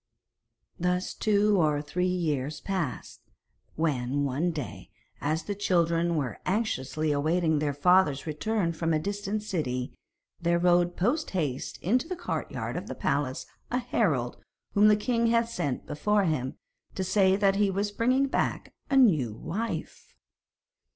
Thus 0.79 1.13
two 1.13 1.61
or 1.61 1.79
three 1.79 2.07
years 2.07 2.59
passed, 2.59 3.21
when, 3.75 4.23
one 4.23 4.49
day, 4.49 4.89
as 5.21 5.43
the 5.43 5.53
children 5.53 6.15
were 6.15 6.39
anxiously 6.47 7.11
awaiting 7.11 7.59
their 7.59 7.75
father's 7.75 8.25
return 8.25 8.73
from 8.73 8.95
a 8.95 8.99
distant 8.99 9.43
city, 9.43 9.93
there 10.41 10.57
rode 10.57 10.97
post 10.97 11.29
haste 11.37 11.77
into 11.83 12.07
the 12.07 12.15
courtyard 12.15 12.77
of 12.77 12.87
the 12.87 12.95
palace 12.95 13.45
a 13.69 13.77
herald 13.77 14.37
whom 14.73 14.87
the 14.87 14.95
king 14.95 15.27
had 15.27 15.47
sent 15.47 15.85
before 15.85 16.23
him, 16.23 16.55
to 16.95 17.03
say 17.03 17.35
that 17.35 17.57
he 17.57 17.69
was 17.69 17.91
bringing 17.91 18.25
back 18.25 18.73
a 18.89 18.97
new 18.97 19.31
wife. 19.31 20.15